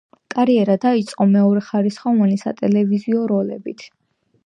კარიერა 0.35 0.77
დაიწყო 0.85 1.27
მეორეხარისხოვანი 1.35 2.41
სატელევიზიო 2.47 3.25
როლებით. 3.37 3.91